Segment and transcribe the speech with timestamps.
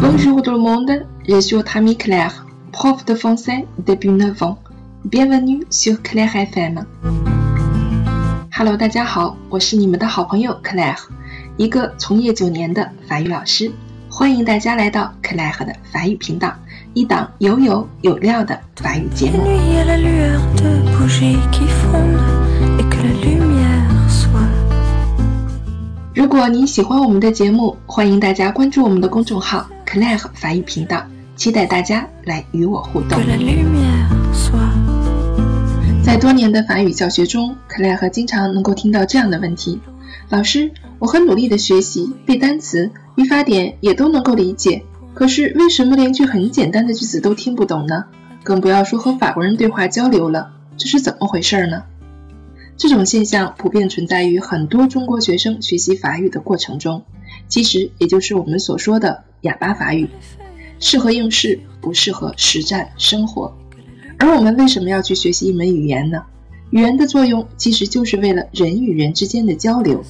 [0.00, 4.58] Bonjour tout le monde, je suis votre ami Claire, prof de français depuis 9 ans.
[5.04, 6.84] Bienvenue sur Claire FM.
[8.50, 10.98] Hello，大家好，我是你们的好朋友 Claire，
[11.56, 13.72] 一个从业九年的法语老师。
[14.08, 16.54] 欢迎大家来到 Claire 的法语频道，
[16.92, 19.42] 一档有有有料的法语节目。
[26.14, 33.16] 如果您喜欢我们的节目，欢迎大家关注我们的公众号 Clair 法语频道”，期待大家来与我互动。
[36.02, 39.80] 在多年的法语教学中，Clare 经常能够听到这样的问题：
[40.30, 44.82] 老师，我很努力的学习背单词，语法点也都能够理解，
[45.14, 48.06] 可是为什么连句很简单的句子都听不懂呢？
[48.42, 51.84] 更不要说和法国人对话交流了，这是怎么回事呢？
[52.76, 57.04] 这种现象普遍存在于很多中国学生学习法语的过程中，
[57.46, 60.08] 其实也就是我们所说的哑巴法语，
[60.78, 63.56] 适合应试，不适合实战生活。
[64.18, 66.22] 而我们为什么要去学习一门语言呢？
[66.70, 70.02] 语言的作用其实就是为了人与人之间的交流。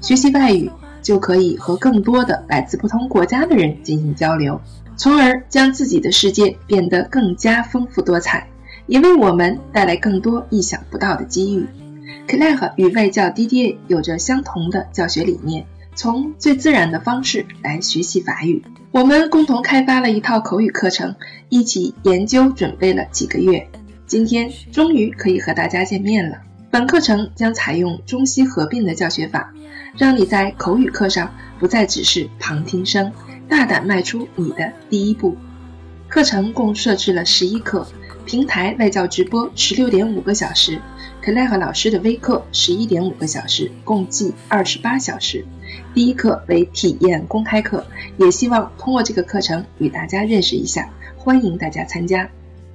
[0.00, 4.60] 学习外语就可以和更多的来自不同国家的人进行交流，
[4.96, 8.46] 从而将自己的世界变得更加丰富多彩，
[8.86, 11.66] 也为我们带来更多意想不到的机遇。
[12.28, 18.62] Claire 与外教 D.D.A 有着相同的教学理念，从最自然的方式来学习法语。
[18.90, 21.14] 我们共同开发了一套口语课程，
[21.48, 23.68] 一起研究准备了几个月，
[24.06, 26.38] 今天终于可以和大家见面了。
[26.70, 29.52] 本课程将采用中西合并的教学法，
[29.96, 33.12] 让你在口语课上不再只是旁听生，
[33.48, 35.36] 大胆迈出你的第一步。
[36.08, 37.86] 课程共设置了十一课，
[38.24, 40.80] 平台外教直播十六点五个小时。
[41.20, 45.44] 克莱和老师的微课十一点五个小时，共计二十八小时。
[45.94, 52.28] 第一课为体验公开课，也希望通过这个课程与大家认识一下，欢迎大家参加。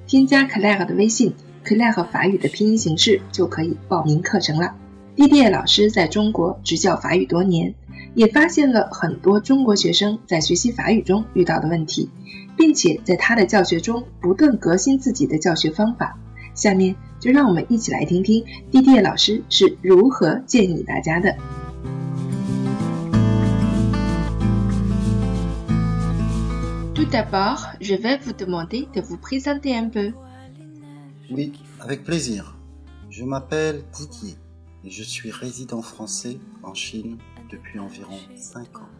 [0.06, 4.76] 添加克莱的微信，克莱和法语的拼音形式就可以报名课程了。
[5.16, 7.74] 蒂蒂老师在中国执教法语多年，
[8.14, 12.10] 也发现了很多中国学生在学习法语中遇到的问题，
[12.57, 16.19] 并且在他的教学中不断革新自己的教学方法。
[16.55, 21.37] 下面就让我们一起来听听蒂蒂老师是如何建议大家的。
[26.95, 30.13] Tout d'abord, je vais vous demander de vous présenter un peu.
[31.31, 32.57] Oui, avec plaisir.
[33.11, 34.37] Je m'appelle Didier
[34.85, 37.19] et je suis résident français en Chine
[37.51, 38.96] depuis environ 5 ans.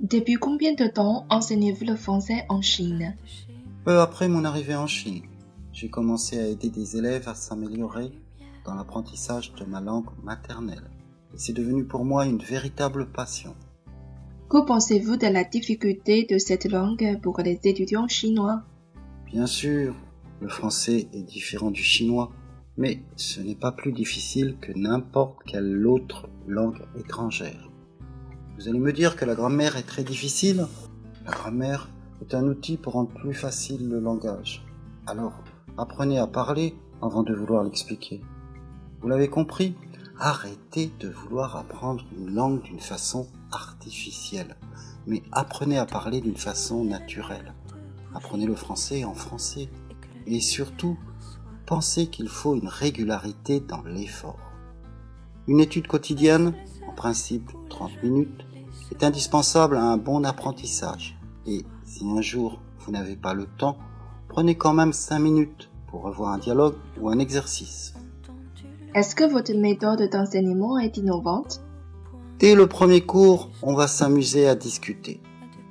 [0.00, 3.16] Depuis combien de temps enseignez-vous le français en Chine?
[3.84, 5.22] Peu après mon arrivée en Chine,
[5.72, 8.12] j'ai commencé à aider des élèves à s'améliorer
[8.64, 10.88] dans l'apprentissage de ma langue maternelle.
[11.34, 13.56] Et c'est devenu pour moi une véritable passion.
[14.48, 18.62] Que pensez-vous de la difficulté de cette langue pour les étudiants chinois?
[19.26, 19.96] Bien sûr,
[20.40, 22.30] le français est différent du chinois,
[22.76, 27.67] mais ce n'est pas plus difficile que n'importe quelle autre langue étrangère.
[28.58, 30.66] Vous allez me dire que la grammaire est très difficile
[31.24, 31.88] La grammaire
[32.20, 34.64] est un outil pour rendre plus facile le langage.
[35.06, 35.42] Alors,
[35.80, 38.20] Apprenez à parler avant de vouloir l'expliquer.
[39.00, 39.76] Vous l'avez compris
[40.18, 44.56] Arrêtez de vouloir apprendre une langue d'une façon artificielle,
[45.06, 47.54] mais apprenez à parler d'une façon naturelle.
[48.12, 49.68] Apprenez le français en français.
[50.26, 50.98] Et surtout,
[51.64, 54.50] pensez qu'il faut une régularité dans l'effort.
[55.46, 56.54] Une étude quotidienne,
[56.88, 58.46] en principe 30 minutes,
[58.90, 61.18] est indispensable à un bon apprentissage.
[61.46, 63.76] Et si un jour vous n'avez pas le temps,
[64.28, 67.94] prenez quand même 5 minutes pour revoir un dialogue ou un exercice.
[68.94, 71.60] Est-ce que votre méthode d'enseignement est innovante?
[72.38, 75.20] Dès le premier cours, on va s'amuser à discuter,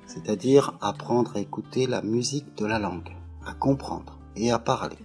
[0.05, 3.15] c'est-à-dire apprendre à écouter la musique de la langue,
[3.45, 4.97] à comprendre et à parler.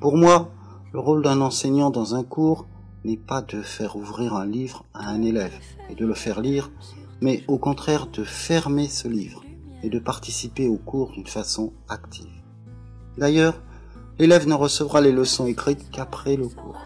[0.00, 0.50] Pour moi,
[0.92, 2.66] le rôle d'un enseignant dans un cours
[3.06, 5.54] n'est pas de faire ouvrir un livre à un élève
[5.88, 6.70] et de le faire lire,
[7.20, 9.44] mais au contraire de fermer ce livre
[9.84, 12.26] et de participer au cours d'une façon active.
[13.16, 13.62] D'ailleurs,
[14.18, 16.80] l'élève ne recevra les leçons écrites qu'après le cours.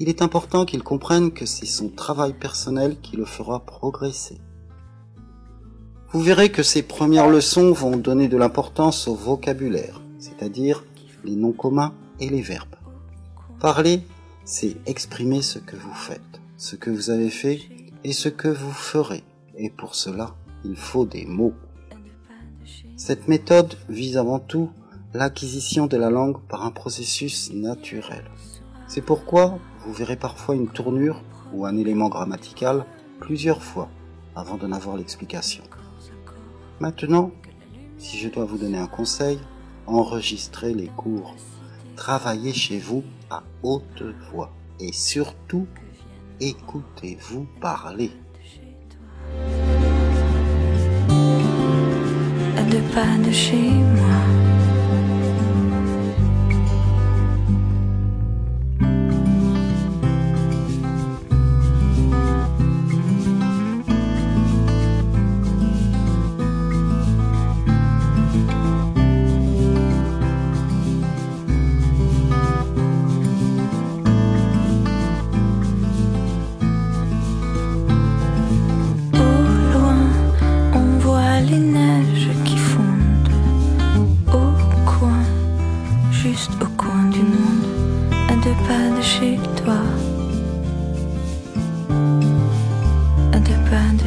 [0.00, 4.38] Il est important qu'il comprenne que c'est son travail personnel qui le fera progresser.
[6.10, 10.84] Vous verrez que ces premières leçons vont donner de l'importance au vocabulaire, c'est-à-dire
[11.24, 12.76] les noms communs et les verbes.
[13.60, 14.02] Parler,
[14.44, 17.60] c'est exprimer ce que vous faites, ce que vous avez fait
[18.04, 19.24] et ce que vous ferez.
[19.56, 20.34] Et pour cela,
[20.64, 21.54] il faut des mots.
[22.96, 24.70] Cette méthode vise avant tout
[25.14, 28.24] l'acquisition de la langue par un processus naturel.
[28.88, 31.22] C'est pourquoi vous verrez parfois une tournure
[31.52, 32.86] ou un élément grammatical
[33.20, 33.88] plusieurs fois
[34.34, 35.64] avant d'en avoir l'explication.
[36.80, 37.30] Maintenant,
[37.98, 39.38] si je dois vous donner un conseil,
[39.86, 41.34] enregistrez les cours.
[42.02, 44.02] Travaillez chez vous à haute
[44.32, 44.50] voix.
[44.80, 45.68] Et surtout,
[46.40, 48.10] écoutez-vous parler.
[52.72, 54.41] Deux pas de chez moi.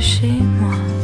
[0.02, 0.95] chez.